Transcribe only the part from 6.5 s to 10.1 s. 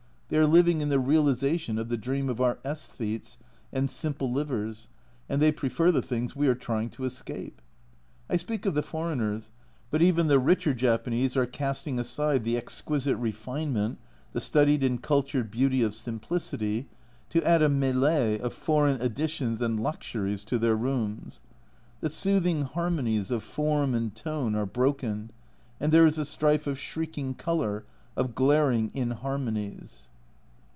trying to escape. I speak of the foreigners, but